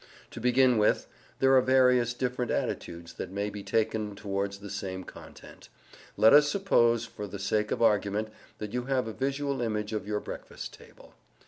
To 0.31 0.39
begin 0.41 0.79
with, 0.79 1.05
there 1.37 1.55
are 1.55 1.61
various 1.61 2.15
different 2.15 2.49
attitudes 2.49 3.13
that 3.13 3.29
may 3.29 3.51
be 3.51 3.61
taken 3.61 4.15
towards 4.15 4.57
the 4.57 4.71
same 4.71 5.03
content. 5.03 5.69
Let 6.17 6.33
us 6.33 6.49
suppose, 6.49 7.05
for 7.05 7.27
the 7.27 7.37
sake 7.37 7.69
of 7.69 7.83
argument, 7.83 8.29
that 8.57 8.73
you 8.73 8.85
have 8.85 9.07
a 9.07 9.13
visual 9.13 9.61
image 9.61 9.93
of 9.93 10.07
your 10.07 10.19
breakfast 10.19 10.73
table. 10.73 11.13